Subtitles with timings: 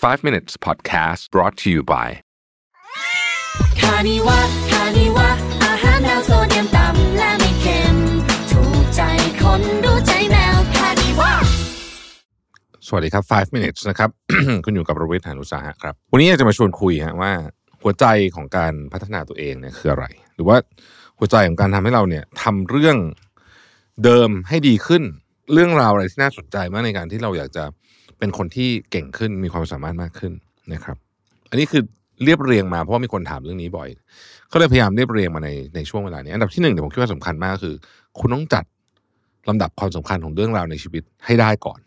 [0.00, 2.08] 5 minutes podcast brought to you by
[3.80, 4.38] คานิวะ
[4.70, 5.28] คานิวะ
[5.64, 7.96] อาหารแนวโซเดียมต่ำและไม่เค็ม
[8.52, 9.02] ถูกใจ
[9.42, 11.32] คนรู้ใจแมวคานิวะ
[12.86, 14.10] สวัสดีครับ 5 minutes นะครับ
[14.64, 17.32] คุณอยู่กับประวิทย์หานุสาหะครับ วันนี้อยากจะมาชวนคุยฮะว่า
[17.82, 20.04] หัวใจของการพัฒนาตัวเองเนี่ยคืออะไร
[20.34, 20.56] หรือว่า
[21.18, 22.96] หัวใจของการทำให้เราเนี่ยทำเรื่อง
[24.04, 25.02] เดิมให้ดีขึ้น
[25.52, 27.64] เรื่องราวอะไรที่น่าสนใจมากในการที่เราอยากจะ
[28.20, 30.32] เป็นคนที่เก่งขึ้นมีความสามารถมากขึ้น
[30.72, 30.96] นะครับ
[31.50, 31.82] อันนี้คือ
[32.24, 33.88] เรียบเรียงมาเพราะว่ามีคนถามเรื่องนี้บ่อย
[34.52, 37.74] ก็เลยพยายามเรียบเรียงมาในในช่วงเวลานี้ อันดับที่หนึ่งเนี่ยผมคิดว่าสำคัญมากคือ
[38.18, 38.64] คุณต้องจัด
[39.48, 41.80] ลำดับความสำคัญของเรื่องราวในชีวิตให้ได้ก่อน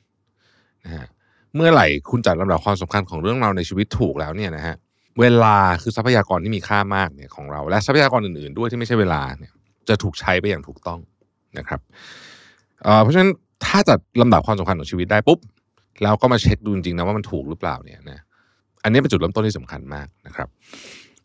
[0.86, 1.08] นะฮะ
[1.56, 4.76] เมื่อไหร่คุณจัดลำดับความสำคัญของเรื่องราวในชีวิตถูกแล้วเนี่ยนะฮะ
[5.20, 9.52] เวลาคือทรัพยากรที่มีค่ามากเนี่ยของเรา และทรัพยากรอื่นๆ ด้วยที่ไม่ใช่เวลาเนี่ย
[9.90, 11.00] จะถูกใช้ไปอย่างถูกต้อง
[11.58, 11.80] นะครับ
[12.84, 13.32] เเพราะฉะนั้น
[13.66, 15.40] ถ้าจัดลำดับความสำคัญของชีวิตได้ปุ๊บ
[16.02, 18.20] แล้วก็มาเช็คดูจริงๆนะว่ามันถูกหรือเปล่าเนี่ยนะ
[18.84, 20.48] อันนี้เป็นจุดเริ่มต้นที่สำคัญมากนะครับ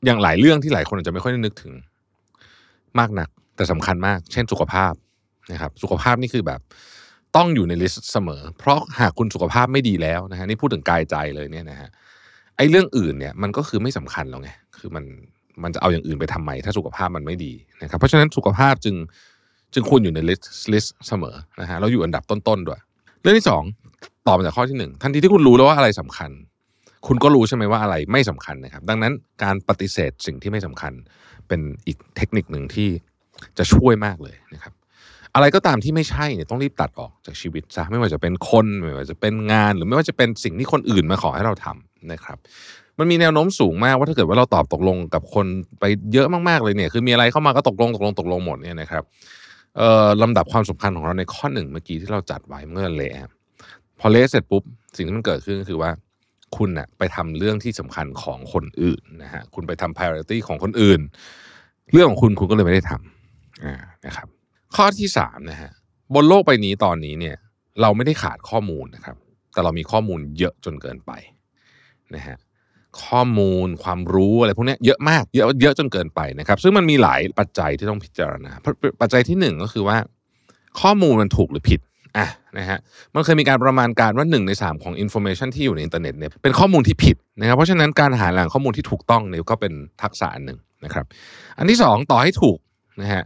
[0.05, 1.73] อย่างหลายเรื่องที่หลายคนอาจจะไม่ค่อยได้นึกถึง
[2.99, 4.93] มากนัก แต่สำคัญมาก เช่นสุขภาพ
[5.53, 6.61] นะครับ สุขภาพนี่คือแบบ
[7.37, 11.89] ต้องอยู่ในลิสต์เสมอ เพราะหากคุณสุขภาพไม่ดีแล้วนะฮะนี่พูดถึงกายใจเลยเนี่ยนะฮะ
[12.57, 15.05] ไอ้เรื่องอื่นเนี่ยมันก็คือไม่สำคัญแล้วไงคือมัน
[15.63, 18.95] มันจะเอาอย่างอื่นไปทำไม ถ้าสุขภาพมันไม่ดีนะครับ เพราะฉะนั้นสุขภาพจึง
[19.75, 22.81] จึงควรอยู่ใน list list เสมอนะฮะแล้วอยู่อันดับต้นๆด้วย
[23.23, 23.63] เรื่องที่สอง
[24.29, 26.31] ต่อมาจากข้อที่หนึ่งทันทีที่คุณรู้แล้วว่าอะไรสำคัญ
[27.07, 29.13] คุณก็รู้ใช่ไหมว่าอะไรไม่สำคัญนะครับ ดังนั้น
[29.43, 30.93] การปฏิเสธสิ่งที่ไม่สำคัญ
[31.49, 32.89] เป็นอีกเทคนิคหนึ่งที่
[33.59, 34.73] จะช่วยมากเลยนะครับ
[35.35, 42.39] อะไรก็ตามที่ไม่ใช่เนี่ยต้องรีบตัดออกจากชีวิตซะไม่ว่าจะเป็นคนไม่ว่าจะเป็นงาน หรือไม่ว่าจะเป็นสิ่งที่คนอื่นมาขอให้เราทำนะครับ
[42.99, 45.47] มันมีแนวโน้มสูงมากว่าถ้าเกิดว่าเราตอบตกลงกับคน
[45.81, 49.03] ไปเยอะมากๆเลยเนี่ย คือมีอะไรเข้ามาก็ตกลงตกลงตกลงหมดเนี่ยนะครับ
[49.77, 53.29] เอ่อลำดับความสำคัญของเราในข้อหนึ่งเมื่อกี้ที่เราจัดไว้เมื่อเละ
[54.01, 54.63] พอเละเสร็จปุ๊บ
[54.97, 55.91] สิ่งที่มันเกิดขึ้นก็คือว่า
[56.57, 61.01] คุณน่ะไปทำเรื่องที่สำคัญของคนอื่นนะฮะคุณไปทำ priority ของคนอื่น
[61.93, 64.29] เรื่องของคุณคุณก็เลยไม่ได้ทำนะครับ
[64.77, 65.71] ข้อที่สามนะฮะ
[66.15, 67.37] บนโลกใบนี้ตอนนี้เนี่ย
[67.81, 69.17] เราไม่ได้ขาดข้อมูลนะครับ
[69.53, 71.13] แต่เรามีข้อมูลเยอะจนเกินไป
[72.15, 72.37] นะฮะ
[73.05, 78.53] ข้อมูลความรู้อะไรพวกนี้เยอะมากเยอะเยอะจนเกินไปนะครับ ซึ่งมันมีหลายปัจจัยที่ต้องพิจารณา
[79.01, 79.97] ปัจจัยที่หนึ่งก็คือว่า
[80.81, 81.81] ข้อมูลมันถูกหรือผิด
[82.17, 82.27] อะ
[82.59, 82.79] นะฮะ
[83.15, 91.05] มันเคยมีการประมาณการว่าหนึ่งในสามของ information ที่อยู่ในอินเทอร์เน็ตเนี่ยเป็นข้อมูลที่ผิดนะครับเพราะฉะนั้นการหาแหล่งข้อมูลที่ถูกต้องเนี่ยก็เป็นทักษะอันหนึ่งนะครับ
[91.59, 92.59] อันที่สองต่อให้ถูก
[93.01, 93.23] นะฮะ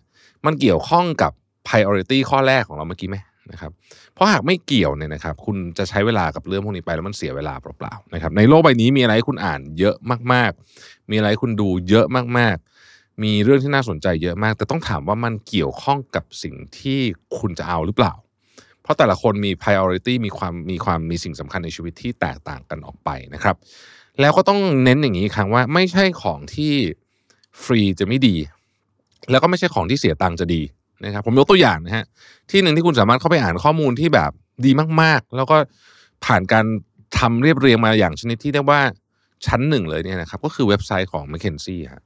[0.47, 1.33] มันเกี่ยวข้องกับ
[1.69, 3.17] priority ข้อแรกของเราเมื่อกี้ไหม
[3.53, 3.73] นะครับ
[4.15, 9.97] เพราะหากไม่เกี่ยวเนี่ยนะครับคุณจะใช้เวลากับเรื่องพวกนี้ไปแล้วมันเสียเวลาเปล่าๆนะครับในโลกใบนี้มีอะไรให้คุณอ่านเยอะ
[10.33, 12.07] มากๆ มีอะไรให้คุณดูเยอะ
[12.39, 17.01] มากๆ มีเรื่องที่น่าสนใจเยอะมาก แต่ต้องถามว่ามันเกี่ยวข้องกับสิ่งที่
[17.39, 18.13] คุณจะเอาหรือเปล่า
[18.83, 23.57] เพราะแต่ละคนมี priority มีความมีความมีสิ่งสำคัญในชีวิตที่แตกต่างกันออกไปนะครับ
[24.21, 26.73] แล้วก็ต้องเน้นอย่างนี้ครั้งว่าไม่ใช่ของที่
[27.63, 28.37] ฟรีจะไม่ดี
[29.31, 30.63] แล้วก็ไม่ใช่ของที่เสียตังค์จะดี
[31.05, 32.05] นะครับผมยกตัวอย่างนะฮะ
[32.51, 34.31] ที่หนึ่งที่คุณสามารถเข้าไปอ่านข้อมูลที่แบบ
[34.65, 34.71] ดี
[35.01, 35.57] มากๆ แล้วก็
[36.25, 36.65] ผ่านการ
[37.19, 38.81] ทำเรียบเรียงมาอย่างชนิดที่เรียกว่า
[39.47, 42.03] ชั้นหนึ่งเลยเนี่ยนะครับก็คือเว็บไซต์ของ McKinsey ฮะ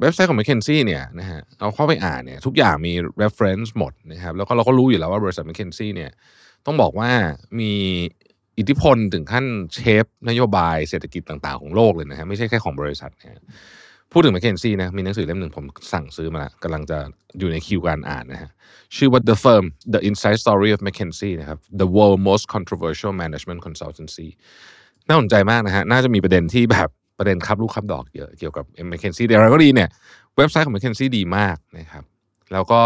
[0.00, 2.92] เว็บไซต์ของ m c k เคนซี่เนี่ยนะฮะเราเข้าไปอ่านเนี่ยทุกอย่างมี
[3.22, 6.10] reference หมดนะครับแล้วก็เราก็รู้อยู่แล้วว่าบริษัท m c k เคนซี่เนี่ย
[6.66, 7.10] ต้องบอกว่า
[7.60, 7.72] มี
[8.58, 9.44] อิทธิพลถึงขั้น
[9.74, 13.42] เชฟนโยบายเศรษฐกิจต่างๆ ของโลกเลยนะฮะไม่ใช่แค่ของบริษัทนะ
[14.12, 16.98] พูดถึง m c k เคนซี่นะมีหนังสือเล่มหนึ่งผมสั่งซื้อมาแล้วกำลังจะ
[17.38, 18.50] อยู่ในคิวการอ่านนะฮะ
[18.96, 19.64] ชื่อว่า The Firm
[19.94, 24.28] The Inside Story of McKinsey นะครับ The World Most Controversial Management Consultancy
[25.08, 26.88] น่าสนใจมากนะฮะน่าจะมีประเด็นที่แบบ
[27.22, 29.88] ประเด็นครับลูกครับดอกเยอะเกี่ยวกับ m c k เคนซี่แต่อะไรก็ดีเนี่ย
[30.36, 32.04] เว็บไซต์ของ m c k เคนซี่ดีมากนะครับ
[32.52, 32.80] แล้วก็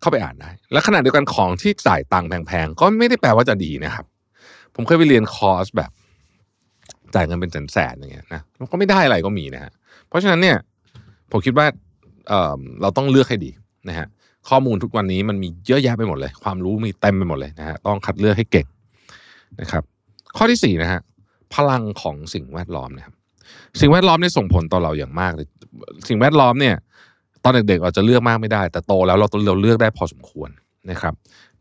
[0.00, 4.04] เข้าไปอ่านได้ และขณะเดียวกันของที่จ่ายตังค์แพงๆ ก็ไม่ได้แปลว่าจะดีนะครับ
[4.74, 5.90] ผมเคยไปเรียนคอร์สแบบ
[7.14, 9.72] จ่ายเงินเป็นแสนๆอย่างเงี้ยนะมันก็ไม่ได้อะไรก็มีนะฮะ
[10.08, 10.56] เพราะฉะนั้นเนี่ย
[11.30, 11.66] ผมคิดว่า
[12.28, 13.50] เอ่อเราต้องเลือกให้ดี
[13.88, 14.06] นะฮะ
[14.48, 18.66] ข้อมูลทุกวันนี้มันมีเยอะแยะไปหมดเลย ความรู้มีเต็มไปหมดเลยนะฮะต้องคัดเลือกให้เก่ง
[19.60, 19.82] นะครับ
[20.36, 21.00] ข้อที่สี่นะฮะ
[21.54, 23.14] พลังของสิ่งแวดล้อมนะครับ
[23.80, 25.46] สิ่งแวดล้อมเนี่ยส่งผลต่อเราอย่างมากเลย
[26.08, 26.74] สิ่งแวดล้อมเนี่ย
[27.44, 30.50] ตอนเด็กๆเราจะเลือกมากไม่ได้ แต่โตแล้วเราเราเลือกได้พอสมควร
[30.90, 31.14] นะครับ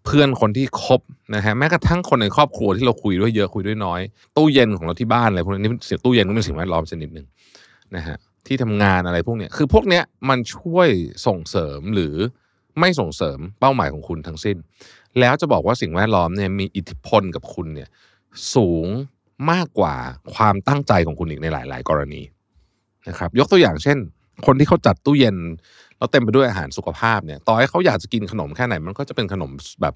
[0.06, 1.02] เพื่อนคนที่คบ
[1.36, 4.02] นะฮะแม้กระทั่งคนในครอบครัวที่เราคุยด้วยเยอะคุยด้วยน้อย
[4.38, 7.28] ตู้เย็นของเราที่บ้านอะไรพวกนี้เสียตู้เย็นก็เป็นสิ่งแวดล้อมชนิดหนึ่ง
[7.96, 10.90] นะฮะที่ทำงานอะไรพวกเนี้ยคือพวกเนี้ยมันช่วย
[11.28, 12.16] ส่งเสริมหรือ
[12.80, 14.58] ไม่ส่งเสริมเป้าหมายของคุณทั้งสิ้น
[15.20, 17.90] แล้วจะบอกว่าสิ่งแวดล้อมเนี่ยมีอิทธิพลกับคุณเนี่ย
[18.56, 18.88] สูง
[19.52, 19.96] มากกว่า
[20.36, 22.22] ความตั้งใจของคุณอีกในหลาย ๆ กรณี
[23.08, 23.98] นะครับ ยกตัวอย่างเช่น
[24.46, 25.36] คนที่เขาจัดตู้เย็น
[25.98, 29.52] แล้วเต็มไปด้วยอาหารสุขภาพเนี่ย ต่อให้เขาอยากจะกินขนมแค่ไหน มันก็จะเป็นขนม
[29.82, 29.96] แบบ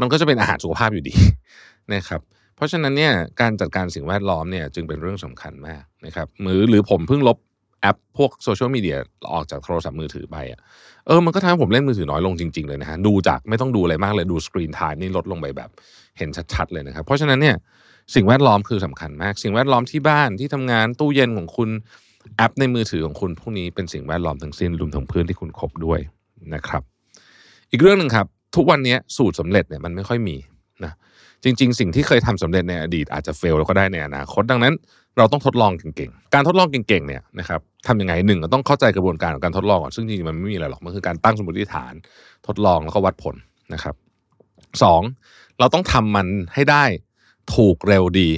[0.00, 1.14] มันก็จะเป็นอาหารสุขภาพอยู่ดี
[1.94, 2.20] นะครับ
[2.56, 7.38] เพราะฉะนั้นเนี่ยการจัดการสิ่งแวดล้อมเนี่ยจึงเป็นเรื่องสำคัญมากนะครับหรือหรือผมเพิ่งลบ
[7.82, 8.96] แอปพวกโซเชียลมีเดีย
[9.32, 10.60] ออกจากโทรศัพท์มือถือไปอะ
[11.06, 15.70] เออมันก็ทำให้ผมเล่นมือถือน้อยลงจริง ๆ เลยนะฮะดูจากไม่ต้องดูอะไรมากเลยดู screen time นี่ลดลงไปแบบ
[16.18, 17.56] เห็นชัดๆเลยนะครับ เพราะฉะนั้นเนี่ย
[18.14, 21.70] สิ่งแวดล้อมคือสำคัญมาก สิ่งแวดล้อมที่บ้านที่ทำงานตู้เย็นของคุณ
[22.36, 26.00] แอปในมือถือของคุณพวกนี้เป็นสิ่งแวดล้อมทั้งสิ้นรวมถึงเพื่อนที่คุณคบด้วย
[26.54, 26.82] นะครับ
[27.70, 28.26] อีกเรื่องหนึ่งครับ
[28.56, 30.36] ทุกวันนี้สูตรสำเร็จเนี่ยมันไม่ค่อยมี
[30.84, 30.92] นะ
[31.44, 34.74] จริง ๆ สิ่งที่เคยทำสำเร็จในอดีตอาจจะเฟลแล้วก็ได้ในอนาคตดังนั้น
[35.18, 41.92] เราต้องทดลองเก่งๆ การทดลองเก่งๆเนี่ยนะครับทำยังไงหนึ่งต้องเข้าใจกระบวนการของการทดลองก่อนซึ่งจริงๆมันไม่มีอะไรหรอกมันคือการตั้งสมมติฐาน
[42.46, 43.34] ทดลองแล้วก็วัดผล
[43.74, 43.94] นะครับ
[44.82, 45.02] สอง
[45.58, 46.84] เราต้องทำมันให้ได้
[47.54, 48.28] ถูกเร็วดี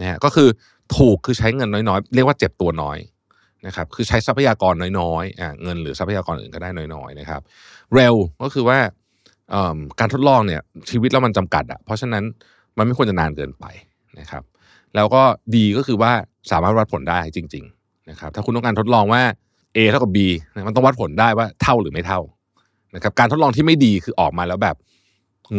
[0.00, 0.48] นะฮะก็คือ
[0.96, 2.98] ถูกคือใช้เงินน้อยๆ เรียกว่าเจ็บตัวน้อย
[3.66, 7.40] นะครับคือใช้ทรัพยากรน้อยๆอ่าเงินหรือทรัพยากรอื่นก็ได้น้อยๆนะครับ
[7.94, 8.78] เร็วก็คือว่า
[10.00, 10.60] การทดลองเนี่ย
[10.90, 12.24] ชีวิตเรามันจำกัดอะเพราะฉะนั้น
[12.76, 13.64] มันไม่ควรจะนานเกินไป
[14.18, 14.42] นะครับ
[14.94, 15.22] แล้วก็
[15.56, 16.12] ดีก็คือว่า
[16.50, 19.22] สามารถวัดผลได้จริงๆนะครับถ้าคุณต้องการทดลองว่า
[19.76, 20.18] A เท่ากับ B
[20.66, 22.20] มันต้องวัดผลได้ว่าเท่าหรือไม่เท่า
[22.94, 24.76] นะครับการทดลองที่ไม่ดีคือออกมาแล้วแบบ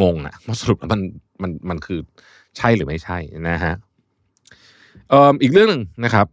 [0.01, 1.01] งงอะว่าสรุปแล้วมัน
[1.41, 1.99] มันมันคือ
[2.57, 3.17] ใช่หรือไม่ใช่
[3.49, 3.73] นะฮะ
[5.09, 6.27] เอ่ออีกเรื่องหนึ่งนะครับ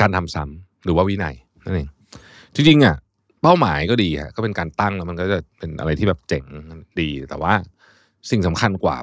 [0.00, 1.34] การทำซ้ำหรือว่าวินัย
[1.64, 1.88] นั่นเอง
[2.54, 2.96] จริงๆอะ
[3.42, 6.44] เป้าหมายก็ดีฮะก็เป็นการตั้งแล้วมันก็จะเป็นอะไรที่แบบเจ๋ง
[7.00, 7.52] ดีแต่ว่า
[8.30, 8.96] สิ่งสำคัญกว่า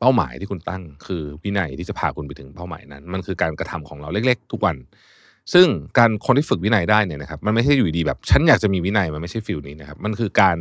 [0.00, 4.76] เป้าหมายที่คุณตั้ง คือวินัยที่จะพาคุณไปถึงเป้าหมายนั้น มันคือการกระทำของเราเล็ก ๆ ทุกวัน
[5.52, 5.66] ซึ่ง
[5.98, 10.56] การคนที่ฝึกวินัยได้เนี่ยนะครับ มันไม่ใช่อยู่ดีแบบ ฉันอยากจะมีวินัยมันไม่ใช่ฟิลนี้นะครับ มันคือการ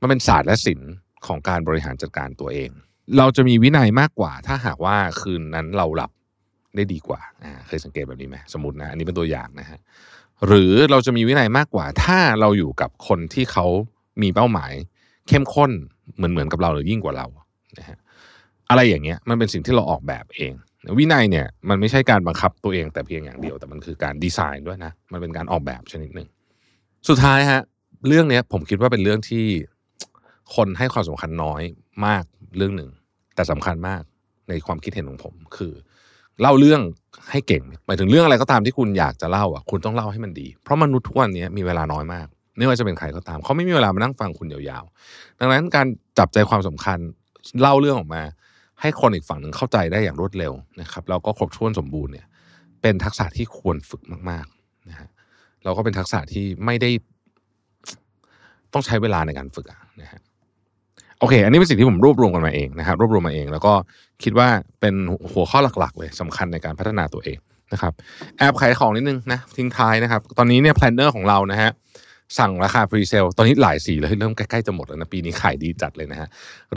[0.00, 0.92] มันเป็นศาสตร์และศิลป์
[1.26, 2.70] ของการบริหารจัดการตัวเอง
[3.18, 6.10] เราจะมีวินัยมากกว่า ถ้าหากว่าคืนนั้นเราหลับ
[6.76, 9.78] ได้ดีกว่าอ่าเคยสังเกตแบบนี้ไหมสมมตินะ อันนี้เป็นตัวอย่างนะฮะ
[10.46, 13.66] หรือเราจะมีวินัยมากกว่า ถ้าเราอยู่กับคนที่เขา
[14.22, 14.72] มีเป้าหมาย
[15.28, 15.70] เข้มข้น
[16.16, 17.26] เหมือนเหมือนกับเราหรือยิ่งกว่าเรา
[17.78, 17.98] นะฮะ
[18.70, 20.52] อะไรอย่างเงี้ยมันเป็นสิ่งที่เราออกแบบเอง
[20.98, 26.28] วินัยเนี่ยมันไม่ใช่การบังคับตัวเองแต่เพียงอย่างเดียวแต่มันคือการดีไซน์ด้วยนะมันเป็นการออกแบบชนิดหนึ่ง
[27.08, 27.60] สุดท้ายฮะ
[28.08, 29.44] เรื่องเนี้ยผมคิดว่าเป็นเรื่องที่
[30.54, 31.62] คนให้ความสำคัญน้อย
[32.06, 32.24] มาก
[32.56, 32.90] เรื่องหนึ่ง
[33.34, 34.02] แต่สำคัญมาก
[34.48, 35.72] ในความคิดเห็นของผม คือ
[36.40, 36.80] เล่าเรื่อง
[37.30, 42.26] ให้เก่งหมายถึงเรื่องอะไรก็ตามที่คุณอยากจะเล่าอะคุณต้องเล่าให้มันดี เพราะมนุษย์ทุกวันนี้มีเวลาน้อยมาก
[42.58, 45.86] ไม่ว่าจะเป็นใครก็ตามเขาไม่มีเวลามานั่งฟังคุณยาวๆ ดังนั้นการ
[46.18, 46.98] จับใจความสำคัญ
[47.60, 48.22] เล่าเรื่องออกมา
[48.80, 52.26] ให้คนอีกฝั่งหนึ่งเข้าใจได้อย่างรวดเร็วนะครับแล้วก็ครบถ้วนสมบูรณ์เนี่ย
[52.82, 55.08] เป็นทักษะที่ควรฝึกมากๆนะฮะ
[55.62, 56.90] แล้วก็เป็นทักษะที่ไม่ได้
[58.72, 60.20] ต้องใช้เวลาในการฝึกอะนะฮะ
[61.20, 63.72] โอเค อันนี้เป็นสิ่งที่ผมรวบรวมกันมาเองนะครับรวบรวมมาเองแล้วก็
[64.22, 64.48] คิดว่า
[64.80, 64.94] เป็น
[65.32, 67.38] หัวข้อหลักๆ เลยสำคัญในการพัฒนาตัวเอง
[67.72, 67.92] นะครับ
[68.38, 71.70] แอบขายของนิดนึงนะทิ้งท้ายนะครับ ตอนนี้เนี่ย planner ของเรานะฮะ
[72.38, 76.28] สั่งราคา presale ตอนนี้หลายสีเลยเริ่มใกล้ๆจะหมดแล้วนะปีนี้ขายดีจัดเลยนะฮะ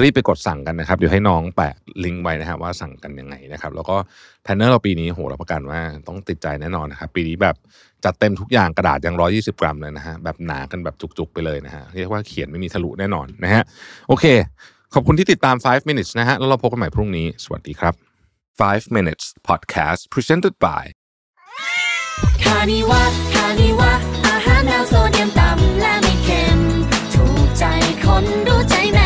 [0.02, 1.74] รีบไปกดสั่งกันนะครับเดี๋ยวให้น้องแปะ
[2.04, 3.96] ลิงก์ไว้นะฮะว่าสั่งกันยังไงนะครับแล้วก็
[4.44, 7.56] planner เราปีนี้โหรับประกันว่าต้องติดใจแน่นอนนะครับปีนี้แบบ
[8.06, 13.64] จัดเต็มทุกอย่างกระดาษยังร้อยยี่สิบกรัมเลยนะฮะแบบหนากันแบบจุกๆไปเลยนะฮะเรียกว่าเขียนไม่มีทะลุแน่นอนนะฮะ
[14.08, 14.26] โอเค
[14.94, 17.94] ขอบคุณที่ติดตาม 5 minutes นะฮะแล้วเราพบกันใหม่พรุ่งนี้สวัสดีครับ
[18.50, 20.84] 5 minutes podcast presented by
[22.44, 23.02] คานิวะ
[23.34, 24.19] คานิวะ
[28.10, 28.99] คนรู้ใจ